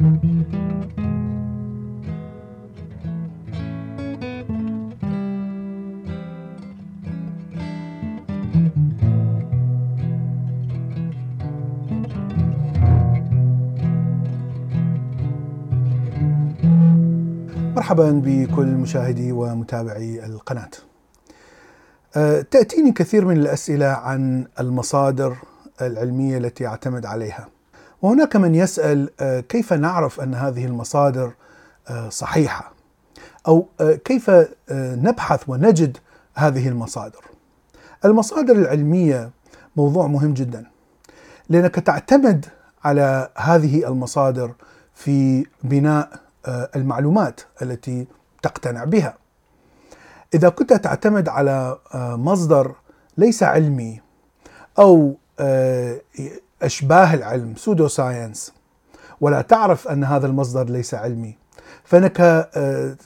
مرحبا 0.00 0.30
بكل 18.24 18.66
مشاهدي 18.66 19.32
ومتابعي 19.32 20.26
القناة. 20.26 20.70
أه، 22.16 22.40
تأتيني 22.40 22.92
كثير 22.92 23.24
من 23.24 23.36
الأسئلة 23.36 23.86
عن 23.86 24.46
المصادر 24.60 25.36
العلمية 25.80 26.38
التي 26.38 26.66
اعتمد 26.66 27.06
عليها. 27.06 27.59
وهناك 28.02 28.36
من 28.36 28.54
يسأل 28.54 29.10
أه، 29.20 29.40
كيف 29.40 29.72
نعرف 29.72 30.20
أن 30.20 30.34
هذه 30.34 30.64
المصادر 30.64 31.32
أه، 31.88 32.08
صحيحة؟ 32.08 32.72
أو 33.48 33.66
كيف 34.04 34.30
نبحث 34.70 35.48
ونجد 35.48 35.98
هذه 36.34 36.68
المصادر؟ 36.68 37.24
المصادر 38.04 38.52
العلمية 38.56 39.30
موضوع 39.76 40.06
مهم 40.06 40.34
جدا. 40.34 40.66
لأنك 41.48 41.74
تعتمد 41.74 42.46
على 42.84 43.28
هذه 43.36 43.88
المصادر 43.88 44.52
في 44.94 45.46
بناء 45.62 46.20
آه، 46.46 46.70
المعلومات 46.76 47.40
التي 47.62 48.06
تقتنع 48.42 48.84
بها. 48.84 49.14
إذا 50.34 50.48
كنت 50.48 50.72
تعتمد 50.72 51.28
على 51.28 51.78
آه، 51.94 52.16
مصدر 52.16 52.74
ليس 53.16 53.42
علمي 53.42 54.00
أو 54.78 55.16
آه، 56.62 56.66
أشباه 56.66 57.14
العلم 57.14 57.54
pseudo 57.56 57.88
science 57.88 58.52
ولا 59.20 59.42
تعرف 59.42 59.88
أن 59.88 60.04
هذا 60.04 60.26
المصدر 60.26 60.70
ليس 60.70 60.94
علمي. 60.94 61.36
فأنك 61.84 62.48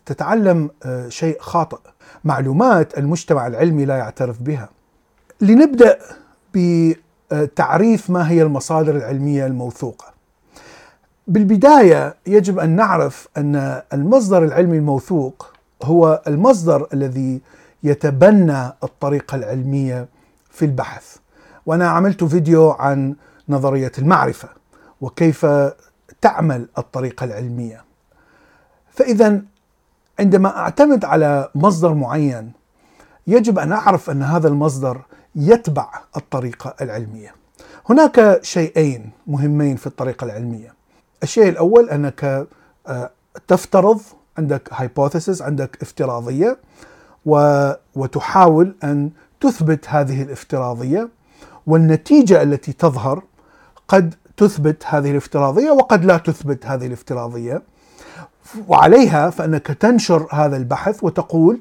تتعلم 0.07 0.71
شيء 1.09 1.41
خاطئ. 1.41 1.79
معلومات 2.25 2.99
المجتمع 2.99 3.47
العلمي 3.47 3.85
لا 3.85 3.97
يعترف 3.97 4.43
بها. 4.43 4.69
لنبدأ 5.41 5.99
بتعريف 6.55 8.11
ما 8.11 8.31
هي 8.31 8.43
المصادر 8.43 8.97
العلمية 8.97 9.47
الموثوقة. 9.47 10.07
بالبداية 11.27 12.15
يجب 12.27 12.59
أن 12.59 12.71
نعرف 12.71 13.29
أن 13.37 13.83
المصدر 13.93 14.45
العلمي 14.45 14.79
الموثوق 14.79 15.53
هو 15.83 16.23
المصدر 16.27 16.87
الذي 16.93 17.41
يتبنى 17.83 18.67
الطريقة 18.85 19.35
العلمية 19.35 20.09
في 20.51 20.65
البحث. 20.65 21.17
وأنا 21.67 21.89
عملت 21.89 22.25
فيديو 22.25 22.71
عن 22.71 23.15
نظرية 23.49 23.93
المعرفة 23.99 24.49
وكيف 25.01 25.47
تعمل 26.21 26.69
الطريقة 26.79 27.25
العلمية. 27.25 27.85
فإذا 28.91 29.43
عندما 30.21 30.57
أعتمد 30.57 31.05
على 31.05 31.51
مصدر 31.55 31.95
معين 31.95 32.53
يجب 33.27 33.59
أن 33.59 33.73
أعرف 33.73 34.11
أن 34.11 34.23
هذا 34.23 34.49
المصدر 34.49 35.01
يتبع 35.35 35.89
الطريقة 36.17 36.75
العلمية. 36.81 37.35
هناك 37.91 38.39
شيئين 38.43 39.11
مهمين 39.27 39.77
في 39.77 39.87
الطريقة 39.87 40.25
العلمية. 40.25 40.75
الشيء 41.23 41.49
الأول 41.49 41.91
أنك 41.91 42.47
آه، 42.87 43.11
تفترض 43.49 44.01
عندك 44.39 44.69
هايبوثيسز 44.73 45.43
عندك 45.43 45.83
افتراضية 45.83 46.59
وتحاول 47.95 48.75
أن 48.85 49.11
تثبت 49.41 49.89
هذه 49.89 50.23
الافتراضية 50.23 51.09
والنتيجة 51.67 52.43
التي 52.43 52.73
تظهر 52.73 53.23
قد 53.89 54.15
تثبت 54.37 54.83
هذه 54.87 55.11
الافتراضية 55.11 55.71
وقد 55.71 56.05
لا 56.05 56.17
تثبت 56.17 56.67
هذه 56.67 56.87
الافتراضية 56.87 57.63
وعليها 58.69 59.31
فإنك 59.31 59.67
تنشر 59.67 60.29
هذا 60.31 60.57
البحث 60.57 61.05
وتقول 61.05 61.61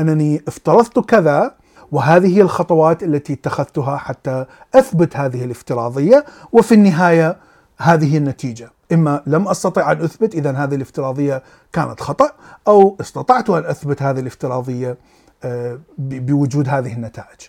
أنني 0.00 0.42
افترضت 0.48 0.98
كذا 0.98 1.54
وهذه 1.92 2.36
هي 2.36 2.42
الخطوات 2.42 3.02
التي 3.02 3.32
اتخذتها 3.32 3.96
حتى 3.96 4.44
أثبت 4.74 5.16
هذه 5.16 5.44
الافتراضية 5.44 6.24
وفي 6.52 6.74
النهاية 6.74 7.36
هذه 7.78 8.16
النتيجة 8.16 8.70
إما 8.92 9.22
لم 9.26 9.48
أستطع 9.48 9.92
أن 9.92 10.00
أثبت 10.00 10.34
اذا 10.34 10.50
هذه 10.50 10.74
الافتراضية 10.74 11.42
كانت 11.72 12.00
خطأ 12.00 12.30
أو 12.68 12.96
استطعت 13.00 13.50
أن 13.50 13.64
أثبت 13.64 14.02
هذه 14.02 14.20
الافتراضية 14.20 14.96
آه، 15.44 15.78
بوجود 15.98 16.68
هذه 16.68 16.92
النتائج. 16.92 17.40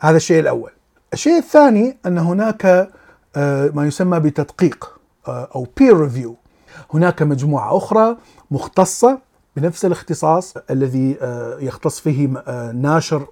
هذا 0.00 0.16
الشيء 0.16 0.40
الأول. 0.40 0.70
الشيء 1.12 1.38
الثاني 1.38 1.98
أن 2.06 2.18
هناك 2.18 2.90
ما 3.74 3.84
يسمى 3.86 4.20
بتدقيق 4.20 4.98
آه، 5.28 5.48
أو 5.54 5.66
peer 5.80 5.94
review. 5.94 6.30
هناك 6.94 7.22
مجموعة 7.22 7.76
أخرى 7.76 8.16
مختصة 8.50 9.18
بنفس 9.56 9.84
الاختصاص 9.84 10.54
الذي 10.70 11.16
يختص 11.60 12.00
فيه 12.00 12.26
ناشر 12.72 13.26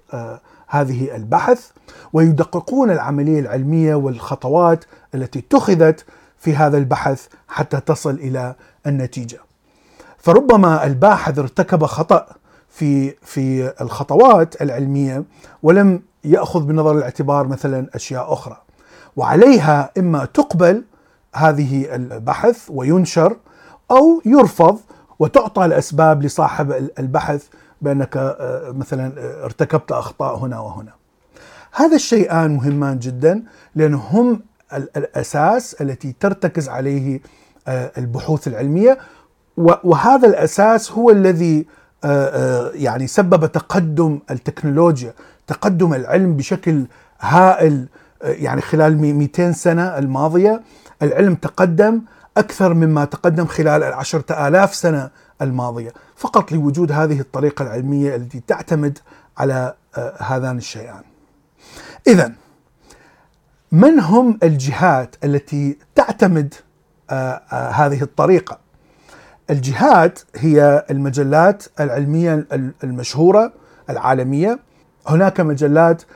هذه 0.67 1.15
البحث 1.15 1.69
ويدققون 2.13 2.91
العملية 2.91 3.39
العلمية 3.39 3.95
والخطوات 3.95 4.85
التي 5.15 5.39
اتخذت 5.39 6.05
في 6.37 6.55
هذا 6.55 6.77
البحث 6.77 7.27
حتى 7.47 7.79
تصل 7.79 8.13
إلى 8.13 8.55
النتيجة. 8.87 9.39
فربما 10.17 10.85
الباحث 10.85 11.39
ارتكب 11.39 11.85
خطأ 11.85 12.27
في 12.69 13.11
في 13.21 13.73
الخطوات 13.81 14.61
العلمية 14.61 15.23
ولم 15.63 16.01
يأخذ 16.23 16.63
بنظر 16.63 16.97
الاعتبار 16.97 17.47
مثلا 17.47 17.87
أشياء 17.93 18.33
أخرى. 18.33 18.57
وعليها 19.17 19.91
إما 19.97 20.25
تقبل 20.25 20.83
هذه 21.35 21.95
البحث 21.95 22.65
وينشر 22.69 23.37
أو 23.91 24.21
يرفض 24.25 24.79
وتعطى 25.19 25.65
الأسباب 25.65 26.23
لصاحب 26.23 26.89
البحث 26.99 27.45
بأنك 27.81 28.17
آه، 28.17 28.71
مثلا 28.71 29.13
ارتكبت 29.43 29.91
أخطاء 29.91 30.37
هنا 30.37 30.59
وهنا. 30.59 30.91
هذا 31.73 31.95
الشيئان 31.95 32.55
مهمان 32.55 32.99
جدا 32.99 33.43
لانهم 33.75 34.41
الأساس 34.73 35.81
التي 35.81 36.15
ترتكز 36.19 36.69
عليه 36.69 37.21
آه، 37.67 37.91
البحوث 37.97 38.47
العلمية 38.47 38.97
وهذا 39.57 40.27
الأساس 40.27 40.91
هو 40.91 41.09
الذي 41.09 41.65
آه، 42.03 42.07
آه، 42.07 42.71
يعني 42.75 43.07
سبب 43.07 43.51
تقدم 43.51 44.19
التكنولوجيا 44.31 45.13
تقدم 45.47 45.93
العلم 45.93 46.33
بشكل 46.37 46.85
هائل 47.19 47.87
يعني 48.21 48.61
خلال 48.61 48.97
200 48.97 49.51
سنة 49.51 49.97
الماضية 49.97 50.61
العلم 51.01 51.35
تقدم 51.35 52.01
أكثر 52.37 52.73
مما 52.73 53.05
تقدم 53.05 53.45
خلال 53.45 53.83
العشرة 53.83 54.47
آلاف 54.47 54.75
سنة 54.75 55.09
الماضية 55.41 55.93
فقط 56.15 56.51
لوجود 56.51 56.91
هذه 56.91 57.19
الطريقة 57.19 57.63
العلمية 57.63 58.15
التي 58.15 58.41
تعتمد 58.47 58.97
على 59.37 59.73
هذان 60.19 60.57
الشيئان. 60.57 61.01
اذا 62.07 62.33
من 63.71 63.99
هم 63.99 64.39
الجهات 64.43 65.15
التي 65.23 65.77
تعتمد 65.95 66.53
آه، 67.09 67.41
آه، 67.51 67.69
هذه 67.69 68.01
الطريقة؟ 68.01 68.59
الجهات 69.49 70.19
هي 70.35 70.85
المجلات 70.91 71.63
العلمية 71.79 72.47
المشهورة 72.83 73.53
العالمية 73.89 74.59
هناك 75.07 75.39
مجلات 75.39 76.01
آه، 76.01 76.07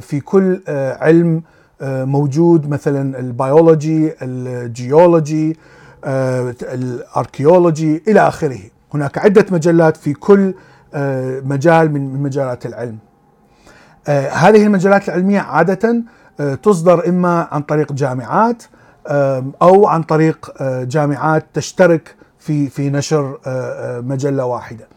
في 0.00 0.20
كل 0.20 0.60
علم 1.00 1.42
موجود 1.82 2.68
مثلا 2.68 3.18
البيولوجي 3.18 4.12
الجيولوجي 4.22 5.56
الاركيولوجي 6.62 8.02
إلى 8.08 8.28
آخره 8.28 8.58
هناك 8.94 9.18
عدة 9.18 9.46
مجلات 9.50 9.96
في 9.96 10.12
كل 10.12 10.54
مجال 11.44 11.92
من 11.92 12.22
مجالات 12.22 12.66
العلم 12.66 12.98
هذه 14.32 14.66
المجالات 14.66 15.08
العلمية 15.08 15.40
عادة 15.40 16.04
آه، 16.40 16.54
تصدر 16.54 17.08
إما 17.08 17.48
عن 17.50 17.62
طريق 17.62 17.92
جامعات 17.92 18.62
أو 19.62 19.86
عن 19.86 20.02
طريق 20.02 20.52
آه، 20.60 20.84
جامعات 20.84 21.46
تشترك 21.54 22.16
في 22.38 22.68
في 22.68 22.90
نشر 22.90 23.38
آه، 23.46 24.00
مجلة 24.00 24.44
واحدة. 24.44 24.88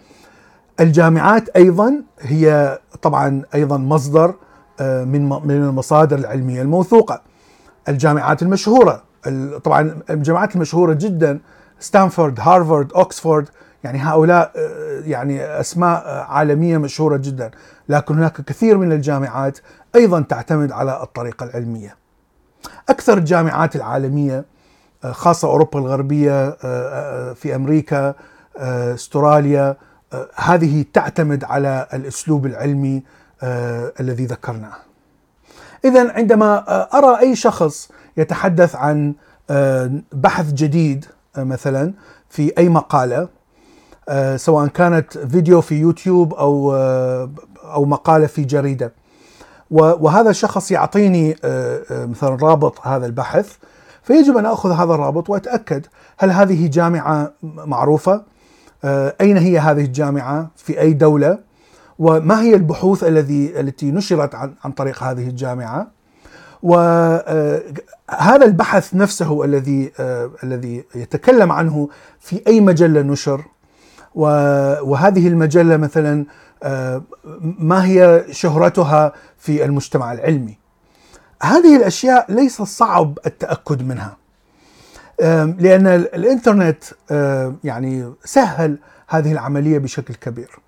الجامعات 0.79 1.49
أيضا 1.49 2.03
هي 2.19 2.79
طبعا 3.01 3.41
أيضا 3.55 3.77
مصدر 3.77 4.35
من 4.81 5.29
من 5.29 5.51
المصادر 5.51 6.17
العلمية 6.17 6.61
الموثوقة. 6.61 7.21
الجامعات 7.89 8.41
المشهورة 8.41 9.03
طبعا 9.63 9.99
الجامعات 10.09 10.55
المشهورة 10.55 10.93
جدا 10.93 11.39
ستانفورد، 11.79 12.39
هارفارد، 12.39 12.93
أوكسفورد 12.93 13.49
يعني 13.83 13.99
هؤلاء 13.99 14.51
يعني 15.05 15.59
أسماء 15.59 16.25
عالمية 16.29 16.77
مشهورة 16.77 17.17
جدا، 17.17 17.51
لكن 17.89 18.17
هناك 18.17 18.41
كثير 18.41 18.77
من 18.77 18.91
الجامعات 18.91 19.59
أيضا 19.95 20.21
تعتمد 20.21 20.71
على 20.71 21.03
الطريقة 21.03 21.43
العلمية. 21.43 21.95
أكثر 22.89 23.17
الجامعات 23.17 23.75
العالمية 23.75 24.45
آه، 25.03 25.11
خاصة 25.11 25.47
أوروبا 25.47 25.79
الغربية 25.79 26.47
آه، 26.47 26.57
آه، 26.63 27.33
في 27.33 27.55
أمريكا 27.55 28.15
أستراليا 28.57 29.75
هذه 30.35 30.85
تعتمد 30.93 31.43
على 31.43 31.87
الأسلوب 31.93 32.45
العلمي 32.45 33.03
الذي 33.43 34.25
ذكرناه. 34.25 34.75
اذا 35.85 36.11
عندما 36.11 36.63
أرى 36.97 37.19
أي 37.19 37.35
شخص 37.35 37.89
يتحدث 38.17 38.75
عن 38.75 39.13
بحث 40.13 40.51
جديد 40.53 41.05
مثلا 41.37 41.93
في 42.29 42.53
أي 42.57 42.69
مقالة 42.69 43.27
سواء 44.35 44.67
كانت 44.67 45.17
فيديو 45.17 45.61
في 45.61 45.75
يوتيوب 45.75 46.33
أو 46.33 46.75
أو 47.63 47.85
مقالة 47.85 48.27
في 48.27 48.43
جريدة 48.43 48.93
وهذا 49.71 50.29
الشخص 50.29 50.71
يعطيني 50.71 51.35
مثلا 51.91 52.37
رابط 52.41 52.87
هذا 52.87 53.05
البحث 53.05 53.55
فيجب 54.03 54.37
أن 54.37 54.45
أخذ 54.45 54.71
هذا 54.71 54.93
الرابط 54.93 55.29
وأتأكد 55.29 55.85
هل 56.17 56.31
هذه 56.31 56.67
جامعة 56.67 57.33
معروفة؟ 57.43 58.23
أين 59.21 59.37
هي 59.37 59.59
هذه 59.59 59.81
الجامعة؟ 59.85 60.47
في 60.55 60.81
أي 60.81 60.93
دولة؟ 60.93 61.50
وما 62.01 62.41
هي 62.41 62.55
البحوث 62.55 63.03
الذي 63.03 63.59
التي 63.59 63.91
نشرت 63.91 64.35
عن 64.35 64.53
عن 64.63 64.71
طريق 64.71 65.03
هذه 65.03 65.27
الجامعة؟ 65.27 65.87
وهذا 66.63 68.45
البحث 68.45 68.95
نفسه 68.95 69.43
الذي 69.43 69.91
الذي 70.43 70.83
يتكلم 70.95 71.51
عنه 71.51 71.89
في 72.19 72.41
أي 72.47 72.61
مجلة 72.61 73.01
نشر؟ 73.01 73.43
وهذه 74.15 75.27
المجلة 75.27 75.77
مثلا 75.77 76.25
ما 77.59 77.85
هي 77.85 78.25
شهرتها 78.31 79.13
في 79.37 79.65
المجتمع 79.65 80.13
العلمي؟ 80.13 80.57
هذه 81.43 81.75
الأشياء 81.77 82.31
ليس 82.31 82.61
صعب 82.61 83.19
التأكد 83.25 83.87
منها. 83.87 84.17
لأن 85.59 85.87
الإنترنت 85.87 86.83
يعني 87.63 88.13
سهل 88.25 88.77
هذه 89.07 89.31
العملية 89.31 89.77
بشكل 89.77 90.13
كبير. 90.13 90.59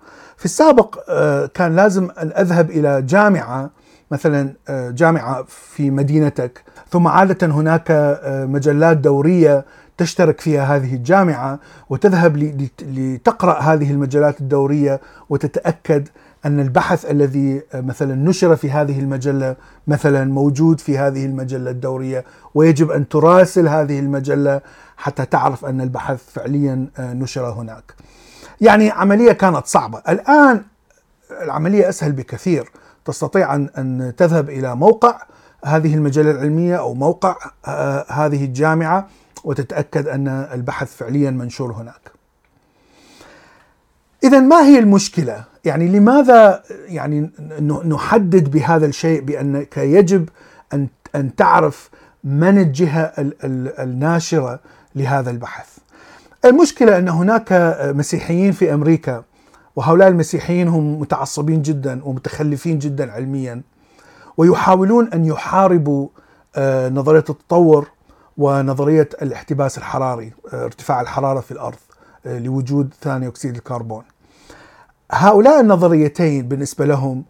في 0.44 0.50
السابق 0.50 0.98
كان 1.46 1.76
لازم 1.76 2.10
أن 2.18 2.32
أذهب 2.36 2.70
إلى 2.70 3.02
جامعة 3.02 3.70
مثلا 4.10 4.54
جامعة 4.70 5.44
في 5.48 5.90
مدينتك 5.90 6.62
ثم 6.90 7.08
عادة 7.08 7.46
هناك 7.46 8.18
مجلات 8.26 8.96
دورية 8.96 9.64
تشترك 9.98 10.40
فيها 10.40 10.76
هذه 10.76 10.94
الجامعة 10.94 11.58
وتذهب 11.90 12.60
لتقرأ 12.82 13.60
هذه 13.60 13.90
المجلات 13.90 14.40
الدورية 14.40 15.00
وتتأكد 15.28 16.08
أن 16.46 16.60
البحث 16.60 17.10
الذي 17.10 17.62
مثلا 17.74 18.14
نشر 18.14 18.56
في 18.56 18.70
هذه 18.70 19.00
المجلة 19.00 19.56
مثلا 19.86 20.24
موجود 20.24 20.80
في 20.80 20.98
هذه 20.98 21.24
المجلة 21.26 21.70
الدورية 21.70 22.24
ويجب 22.54 22.90
أن 22.90 23.08
تراسل 23.08 23.68
هذه 23.68 23.98
المجلة 23.98 24.60
حتى 24.96 25.24
تعرف 25.26 25.64
أن 25.64 25.80
البحث 25.80 26.22
فعليا 26.32 26.86
نشر 26.98 27.50
هناك. 27.50 27.94
يعني 28.60 28.90
عملية 28.90 29.32
كانت 29.32 29.66
صعبة، 29.66 30.02
الآن 30.08 30.64
العملية 31.42 31.88
أسهل 31.88 32.12
بكثير، 32.12 32.70
تستطيع 33.04 33.54
ان 33.54 34.12
تذهب 34.16 34.50
إلى 34.50 34.76
موقع 34.76 35.22
هذه 35.64 35.94
المجلة 35.94 36.30
العلمية 36.30 36.76
أو 36.76 36.94
موقع 36.94 37.36
هذه 38.08 38.44
الجامعة 38.44 39.08
وتتأكد 39.44 40.08
أن 40.08 40.28
البحث 40.28 40.96
فعليا 40.96 41.30
منشور 41.30 41.72
هناك. 41.72 42.12
اذا 44.24 44.40
ما 44.40 44.62
هي 44.62 44.78
المشكلة؟ 44.78 45.44
يعني 45.64 45.88
لماذا 45.88 46.62
يعني 46.86 47.30
نحدد 47.84 48.50
بهذا 48.50 48.86
الشيء 48.86 49.20
بأنك 49.20 49.76
يجب 49.76 50.28
ان 50.72 50.88
أن 51.14 51.34
تعرف 51.36 51.90
من 52.24 52.58
الجهة 52.58 53.12
الناشرة 53.78 54.60
لهذا 54.94 55.30
البحث؟ 55.30 55.78
المشكلة 56.44 56.98
أن 56.98 57.08
هناك 57.08 57.78
مسيحيين 57.94 58.52
في 58.52 58.74
أمريكا 58.74 59.24
وهؤلاء 59.76 60.08
المسيحيين 60.08 60.68
هم 60.68 61.00
متعصبين 61.00 61.62
جدا 61.62 62.04
ومتخلفين 62.04 62.78
جدا 62.78 63.12
علميا 63.12 63.62
ويحاولون 64.36 65.08
أن 65.14 65.24
يحاربوا 65.24 66.08
نظرية 66.88 67.24
التطور 67.30 67.88
ونظرية 68.38 69.08
الاحتباس 69.22 69.78
الحراري 69.78 70.32
ارتفاع 70.52 71.00
الحرارة 71.00 71.40
في 71.40 71.50
الأرض 71.50 71.78
لوجود 72.24 72.94
ثاني 73.02 73.26
أكسيد 73.26 73.54
الكربون. 73.54 74.02
هؤلاء 75.12 75.60
النظريتين 75.60 76.48
بالنسبة 76.48 76.84
لهم 76.86 77.24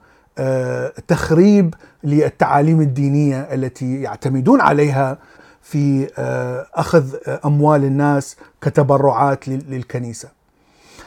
تخريب 1.09 1.75
للتعاليم 2.05 2.81
الدينية 2.81 3.41
التي 3.41 4.03
يعتمدون 4.03 4.61
عليها 4.61 5.19
في 5.65 6.09
أخذ 6.75 7.15
أموال 7.45 7.85
الناس 7.85 8.37
كتبرعات 8.61 9.49
للكنيسة. 9.49 10.29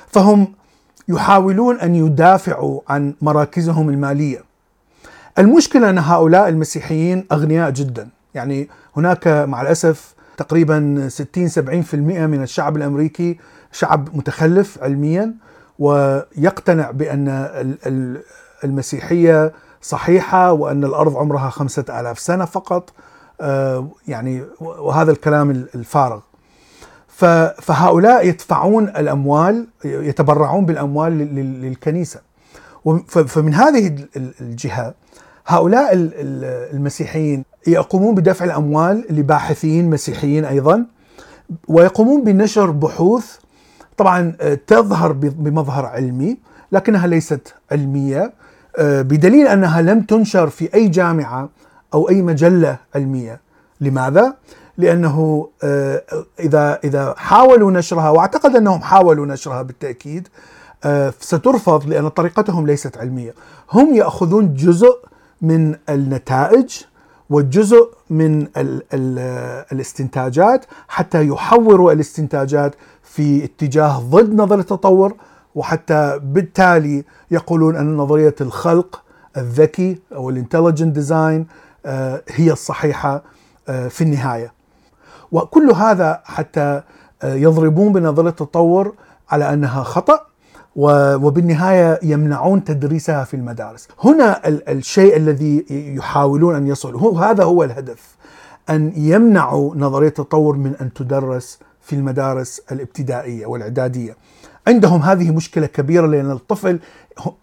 فهم 0.07 0.54
يحاولون 1.07 1.80
أن 1.80 1.95
يدافعوا 1.95 2.81
عن 2.89 3.13
مراكزهم 3.21 3.89
المالية. 3.89 4.44
المشكلة 5.39 5.89
أن 5.89 5.98
هؤلاء 5.98 6.50
المسيحيين 6.50 7.25
أغنياء 7.31 7.69
جدا، 7.69 8.09
يعني 8.33 8.69
هناك 8.98 9.27
مع 9.27 9.62
الأسف 9.62 10.13
تقريبا 10.38 11.07
60 11.10 11.50
70% 11.50 11.95
من 12.27 12.44
الشعب 12.44 12.77
الأمريكي 12.77 13.39
شعب 13.71 14.15
متخلف 14.15 14.83
علميا 14.83 15.33
ويقتنع 15.80 16.92
بأن 16.92 17.27
المسيحية 18.63 19.53
صحيحة 19.81 20.51
وأن 20.51 20.83
الأرض 20.83 21.18
عمرها 21.18 21.50
خمسة 21.50 21.86
آلاف 21.89 22.19
سنة 22.19 22.45
فقط 22.45 22.94
يعني 24.07 24.44
وهذا 24.60 25.12
الكلام 25.12 25.51
الفارغ. 25.51 26.19
فهؤلاء 27.62 28.28
يدفعون 28.28 28.84
الأموال 28.84 29.68
يتبرعون 29.86 30.66
بالأموال 30.66 31.18
للكنيسة. 31.62 32.19
فمن 33.07 33.54
هذه 33.54 33.95
الجهة 34.42 34.94
هؤلاء 35.48 35.89
المسيحيين 36.74 37.44
يقومون 37.68 38.16
بدفع 38.16 38.45
الأموال 38.45 39.06
لباحثين 39.10 39.89
مسيحيين 39.89 40.45
أيضا 40.45 40.86
ويقومون 41.68 42.24
بنشر 42.24 42.72
بحوث. 42.72 43.36
طبعا 43.98 44.31
تظهر 44.68 45.12
بمظهر 45.12 45.86
علمي 45.86 46.38
لكنها 46.72 47.07
ليست 47.07 47.54
علمية 47.72 48.34
بدليل 48.80 49.48
أنها 49.48 49.81
لم 49.81 50.01
تنشر 50.01 50.50
في 50.50 50.74
أي 50.74 50.88
جامعة 50.88 51.50
أو 51.94 52.10
أي 52.10 52.22
مجلة 52.22 52.78
علمية. 52.95 53.42
لماذا؟ 53.81 54.36
لأنه 54.78 55.48
إذا 56.39 56.80
إذا 56.84 57.13
حاولوا 57.18 57.72
نشرها 57.72 58.10
وأعتقد 58.10 58.56
أنهم 58.56 58.81
حاولوا 58.81 59.25
نشرها 59.25 59.62
بالتأكيد 59.62 60.28
سترفض 61.19 61.88
لأن 61.88 62.07
طريقتهم 62.07 62.68
ليست 62.68 62.98
علمية. 62.98 63.34
هم 63.74 63.94
يأخذون 63.95 64.54
جزء 64.54 64.98
من 65.42 65.75
النتائج 65.89 66.69
وجزء 67.30 67.89
من 68.10 68.42
ال 68.42 68.84
ال 68.94 69.19
الاستنتاجات 69.72 70.66
حتى 70.88 71.28
يحوروا 71.28 71.91
الاستنتاجات 71.91 72.75
في 73.03 73.44
اتجاه 73.44 74.00
ضد 74.00 74.34
نظرية 74.34 74.62
التطور 74.62 75.13
وحتى 75.56 76.20
بالتالي 76.24 77.03
يقولون 77.32 77.75
أن 77.75 77.98
نظرية 77.98 78.36
الخلق 78.41 79.01
الذكي 79.38 80.00
أو 80.15 80.29
ال 80.29 80.35
intelligent 80.35 80.96
design 80.96 81.48
هي 82.29 82.51
الصحيحة 82.51 83.24
في 83.65 84.01
النهاية. 84.01 84.53
وكل 85.31 85.72
هذا 85.72 86.22
حتى 86.25 86.81
يضربون 87.24 87.93
بنظرية 87.93 88.29
التطور 88.29 88.93
على 89.29 89.53
أنها 89.53 89.84
خطأ 89.84 90.19
وبالنهاية 90.75 92.00
يمنعون 92.03 92.63
تدريسها 92.63 93.24
في 93.24 93.34
المدارس. 93.34 93.88
هنا 94.03 94.48
الشيء 94.48 95.17
الذي 95.17 95.65
يحاولون 95.69 96.55
أن 96.55 96.67
يصلوا 96.67 97.19
هذا 97.19 97.43
هو 97.43 97.63
الهدف 97.63 98.15
أن 98.69 98.93
يمنعوا 98.96 99.75
نظرية 99.75 100.07
التطور 100.07 100.55
من 100.55 100.75
أن 100.81 100.93
تدرس 100.93 101.60
في 101.81 101.96
المدارس 101.96 102.62
الابتدائية 102.72 103.46
والإعدادية. 103.46 104.17
عندهم 104.67 105.01
هذه 105.01 105.31
مشكلة 105.31 105.65
كبيرة 105.65 106.07
لأن 106.07 106.31
الطفل 106.31 106.79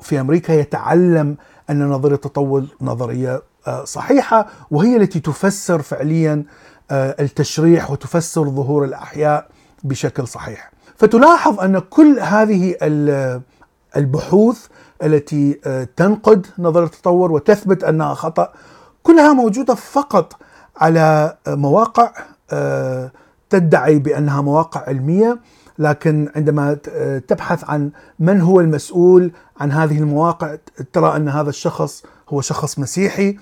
في 0.00 0.20
أمريكا 0.20 0.52
يتعلم 0.52 1.36
أن 1.70 1.88
نظرية 1.88 2.14
التطور 2.14 2.64
نظرية 2.80 3.42
صحيحة 3.84 4.46
وهي 4.70 4.96
التي 4.96 5.20
تفسر 5.20 5.82
فعليا 5.82 6.44
التشريح 6.92 7.90
وتفسر 7.90 8.48
ظهور 8.50 8.84
الأحياء 8.84 9.48
بشكل 9.84 10.28
صحيح. 10.28 10.70
فتلاحظ 10.96 11.60
أن 11.60 11.78
كل 11.78 12.18
هذه 12.20 12.74
البحوث 13.96 14.66
التي 15.02 15.52
تنقد 15.96 16.46
نظريه 16.58 16.86
التطور 16.86 17.32
وتثبت 17.32 17.84
أنها 17.84 18.14
خطأ 18.14 18.52
كلها 19.02 19.32
موجودة 19.32 19.74
فقط 19.74 20.36
على 20.76 21.36
مواقع 21.48 22.12
تدعي 23.50 23.98
بأنها 23.98 24.40
مواقع 24.42 24.80
علمية 24.80 25.38
لكن 25.78 26.28
عندما 26.36 26.74
تبحث 27.28 27.64
عن 27.70 27.90
من 28.18 28.40
هو 28.40 28.60
المسؤول 28.60 29.32
عن 29.60 29.72
هذه 29.72 29.98
المواقع 29.98 30.56
ترى 30.92 31.16
أن 31.16 31.28
هذا 31.28 31.48
الشخص 31.48 32.02
هو 32.28 32.40
شخص 32.40 32.78
مسيحي 32.78 33.36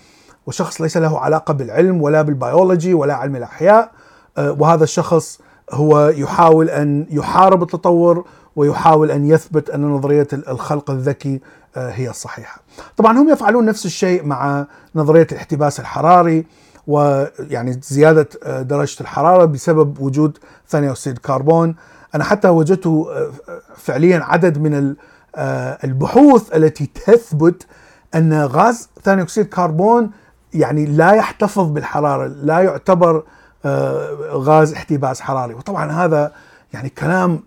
وشخص 0.47 0.81
ليس 0.81 0.97
له 0.97 1.19
علاقة 1.19 1.55
بالعلم 1.55 2.03
ولا 2.03 2.23
بالبيولوجي 2.23 2.95
ولا 2.95 3.15
علم 3.15 3.37
الأحياء 3.37 3.91
وهذا 4.39 4.85
الشخص 4.85 5.41
هو 5.71 6.09
يحاول 6.09 6.71
أن 6.71 7.07
يحارب 7.11 7.63
التطور 7.63 8.25
ويحاول 8.57 9.11
أن 9.11 9.25
يثبت 9.25 9.71
أن 9.71 9.83
نظرية 9.83 10.29
الخلق 10.33 10.91
الذكي 10.91 11.41
هي 11.77 12.11
الصحيحة. 12.11 12.61
طبعا 12.97 13.19
هم 13.19 13.29
يفعلون 13.31 13.65
نفس 13.65 13.87
الشيء 13.87 14.25
مع 14.25 14.67
نظرية 14.95 15.27
الاحتباس 15.33 15.81
الحراري 15.81 16.47
ويعني 16.87 17.81
زيادة 17.83 18.29
درجة 18.63 19.01
الحرارة 19.01 19.45
بسبب 19.45 20.01
وجود 20.01 20.39
ثاني 20.69 20.91
اكسيد 20.91 21.17
الكربون 21.17 21.75
أنا 22.15 22.25
حتى 22.25 22.49
وجدت 22.49 23.07
فعليا 23.77 24.19
عدد 24.25 24.59
من 24.59 24.95
البحوث 25.85 26.57
التي 26.57 26.87
تثبت 26.87 27.67
أن 28.15 28.43
غاز 28.45 28.89
ثاني 29.05 29.23
اكسيد 29.23 29.45
الكربون 29.45 30.11
يعني 30.55 30.87
لا 30.87 31.13
يحتفظ 31.13 31.71
بالحرارة 31.71 32.27
لا 32.27 32.61
يعتبر 32.61 33.23
غاز 34.31 34.73
احتباس 34.73 35.21
حراري 35.21 35.55
وطبعا 35.55 35.93
هذا 35.93 36.33
يعني 36.73 36.89
كلام 36.89 37.41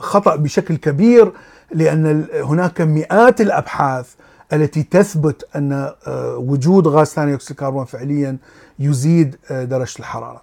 خطأ 0.00 0.36
بشكل 0.36 0.76
كبير 0.76 1.32
لأن 1.70 2.26
هناك 2.34 2.80
مئات 2.80 3.40
الأبحاث 3.40 4.06
التي 4.52 4.82
تثبت 4.82 5.48
أن 5.56 5.92
آه، 6.06 6.36
وجود 6.36 6.88
غاز 6.88 7.06
ثاني 7.06 7.34
أكسيد 7.34 7.50
الكربون 7.50 7.84
فعليا 7.84 8.36
يزيد 8.78 9.36
آه، 9.50 9.64
درجة 9.64 9.98
الحرارة. 9.98 10.42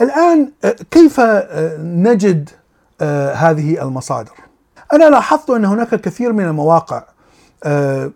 الآن 0.00 0.52
آه، 0.64 0.76
كيف 0.90 1.20
نجد 1.80 2.50
هذه 3.34 3.82
المصادر؟ 3.82 4.32
أنا 4.92 5.04
لاحظت 5.04 5.50
أن 5.50 5.64
هناك 5.64 5.94
الكثير 5.94 6.32
من 6.32 6.44
المواقع 6.44 7.04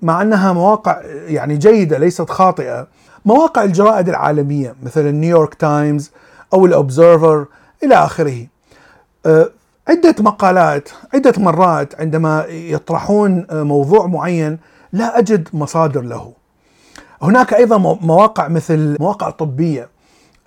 مع 0.02 0.22
أنها 0.22 0.52
مواقع 0.52 1.00
يعني 1.26 1.56
جيدة 1.56 1.98
ليست 1.98 2.30
خاطئة. 2.30 2.86
مواقع 3.24 3.64
الجرائد 3.64 4.08
العالمية 4.08 4.74
مثل 4.82 5.04
نيويورك 5.12 5.54
تايمز 5.54 6.10
أو 6.54 6.66
الاوبزرفر 6.66 7.46
إلى 7.84 7.94
آخره. 7.94 8.46
عدة 9.88 10.14
مقالات 10.18 10.88
عدة 11.14 11.32
مرات 11.38 12.00
عندما 12.00 12.44
يطرحون 12.48 13.46
موضوع 13.52 14.06
معين 14.06 14.58
لا 14.92 15.18
أجد 15.18 15.48
مصادر 15.52 16.00
له. 16.02 16.32
هناك 17.22 17.54
أيضا 17.54 17.78
مواقع 18.00 18.48
مثل 18.48 18.96
مواقع 19.00 19.30
طبية. 19.30 19.88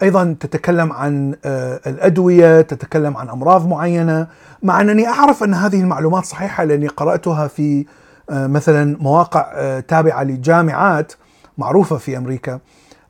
أيضا 0.01 0.36
تتكلم 0.39 0.94
عن 0.94 1.36
آه، 1.46 1.79
الأدوية 1.88 2.62
تتكلم 2.62 3.18
عن 3.18 3.29
أمراض 3.29 3.68
معينة. 3.68 4.27
مع 4.63 4.82
أنني 4.82 5.08
أعرف 5.08 5.44
أن 5.44 5.53
هذه 5.53 5.82
المعلومات 5.82 6.25
صحيحة 6.25 6.63
لأني 6.63 6.88
قرأتها 6.88 7.48
في 7.48 7.79
آه، 7.82 7.86
مثلا 8.29 8.98
مواقع 9.00 9.51
آه، 9.53 9.79
تابعة 9.79 10.24
لجامعات 10.24 11.13
معروفة 11.57 11.98
في 11.98 12.17
أمريكا 12.17 12.59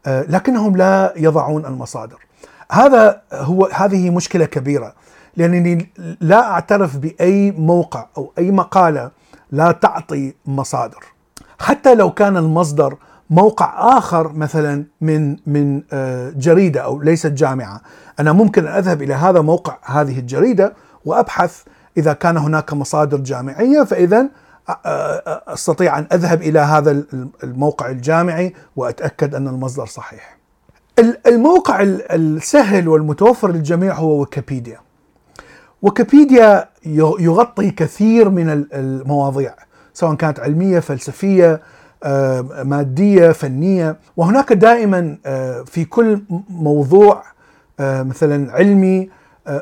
لكنهم 0.07 0.77
لا 0.77 1.13
يضعون 1.17 1.65
المصادر. 1.65 2.17
هذا 2.71 3.21
هو 3.33 3.69
هذه 3.73 4.09
مشكلة 4.09 4.45
كبيرة 4.45 4.93
لأنني 5.38 5.89
لا 6.21 6.51
أعترف 6.51 6.97
بأي 6.97 7.51
موقع 7.51 8.05
أو 8.17 8.31
أي 8.38 8.51
مقالة 8.51 9.11
لا 9.51 9.71
تعطي 9.71 10.33
مصادر. 10.45 11.03
حتى 11.59 11.95
لو 11.95 12.11
كان 12.11 12.38
المصدر 12.38 12.97
موقع 13.29 13.97
آخر 13.97 14.33
مثلا 14.33 14.85
من 15.01 15.35
من 15.47 15.81
آه، 15.93 16.29
جريدة 16.29 16.81
أو 16.81 17.01
ليست 17.01 17.31
جامعة 17.31 17.81
أنا 18.19 18.31
ممكن 18.31 18.67
أن 18.67 18.73
أذهب 18.73 19.01
إلى 19.01 19.13
هذا 19.13 19.41
موقع 19.41 19.77
هذه 19.85 20.19
الجريدة 20.19 20.73
وأبحث 21.05 21.63
إذا 21.97 22.13
كان 22.13 22.38
هناك 22.38 22.73
مصادر 22.73 23.17
جامعية 23.17 23.83
فإذا 23.83 24.29
أستطيع 25.47 25.99
أن 25.99 26.07
أذهب 26.13 26.41
إلى 26.41 26.59
هذا 26.59 27.03
الموقع 27.43 27.89
الجامعي 27.89 28.53
وأتأكد 28.75 29.35
أن 29.35 29.47
المصدر 29.47 29.85
صحيح. 29.85 30.39
الموقع 31.27 31.81
السهل 31.81 32.88
والمتوفر 32.88 33.51
للجميع 33.51 33.93
هو 33.93 34.19
ويكيبيديا. 34.19 34.79
ويكيبيديا 35.81 36.69
يغطي 37.19 37.71
كثير 37.71 38.29
من 38.29 38.65
المواضيع 38.73 39.55
سواء 39.93 40.15
كانت 40.15 40.39
علمية 40.39 40.79
فلسفية 40.79 41.61
آه، 42.03 42.41
مادية 42.63 43.31
فنية. 43.31 43.97
وهناك 44.17 44.53
دائما 44.53 45.17
آه، 45.25 45.61
في 45.61 45.85
كل 45.85 46.21
موضوع 46.49 47.23
آه، 47.79 48.03
مثلا 48.03 48.53
علمي 48.53 49.09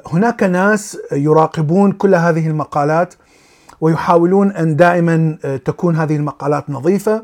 هناك 0.07 0.43
ناس 0.43 0.97
يراقبون 1.11 1.91
كل 1.91 2.15
هذه 2.15 2.47
المقالات. 2.47 3.13
ويحاولون 3.81 4.51
أن 4.51 4.75
دائما 4.75 5.37
تكون 5.65 5.95
هذه 5.95 6.15
المقالات 6.15 6.69
نظيفة 6.69 7.23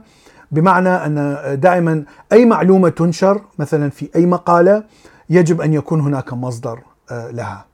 بمعنى 0.52 0.90
أن 0.90 1.38
دائما 1.60 2.04
أي 2.32 2.46
معلومة 2.46 2.90
تنشر 2.90 3.42
مثلا 3.60 3.90
في 3.90 4.10
أي 4.16 4.26
مقالة 4.26 4.84
يجب 5.30 5.62
أن 5.62 5.74
يكون 5.74 6.02
هناك 6.02 6.34
مصدر 6.34 6.80
لها. 7.12 7.66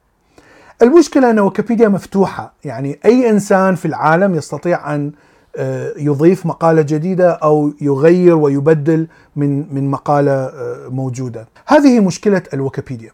المشكلة 0.82 1.30
أن 1.30 1.38
ويكيبيديا 1.38 1.88
مفتوحة، 1.88 2.52
يعني 2.64 2.98
أي 3.04 3.30
إنسان 3.30 3.74
في 3.74 3.86
العالم 3.86 4.34
يستطيع 4.34 4.94
أن 4.94 5.12
آه، 5.56 5.92
يضيف 5.96 6.46
مقالة 6.46 6.82
جديدة 6.82 7.30
أو 7.30 7.72
يغير 7.80 8.36
ويبدل 8.36 9.06
من 9.36 9.74
من 9.74 9.90
مقالة 9.90 10.32
آه، 10.32 10.88
موجودة. 10.88 11.48
هذه 11.66 12.00
مشكلة 12.00 12.42
الويكيبيديا. 12.54 13.10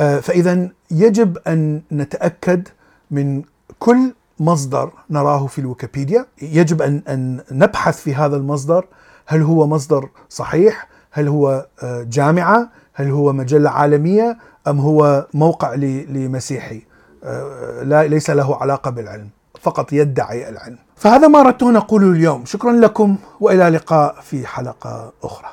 آه، 0.00 0.20
فاذا 0.20 0.68
يجب 0.90 1.38
أن 1.46 1.82
نتأكد 1.92 2.68
من 3.10 3.42
كل 3.78 4.12
مصدر 4.40 4.92
نراه 5.10 5.46
في 5.46 5.58
الويكيبيديا، 5.58 6.26
يجب 6.42 6.82
ان 6.82 7.02
أن 7.08 7.40
نبحث 7.50 8.00
في 8.00 8.14
هذا 8.14 8.36
المصدر 8.36 8.86
هل 9.26 9.42
هو 9.42 9.66
مصدر 9.66 10.08
صحيح؟ 10.28 10.88
هل 11.10 11.28
هو 11.28 11.66
جامعة؟ 11.84 12.70
هل 12.94 13.10
هو 13.10 13.32
مجلة 13.32 13.70
عالمية؟ 13.70 14.38
أم 14.68 14.80
هو 14.80 15.26
موقع 15.34 15.74
لمسيحي؟ 15.74 16.82
لا 17.82 18.06
ليس 18.06 18.30
له 18.30 18.56
علاقة 18.56 18.90
بالعلم. 18.90 19.28
فقط 19.60 19.92
يدعي 19.92 20.48
العلم 20.48 20.78
فهذا 20.96 21.28
ما 21.28 21.40
أردت 21.40 21.62
أن 21.62 21.76
أقوله 21.76 22.10
اليوم 22.10 22.44
شكرا 22.44 22.72
لكم 22.72 23.16
وإلى 23.40 23.68
لقاء 23.68 24.20
في 24.22 24.46
حلقة 24.46 25.12
أخرى 25.22 25.48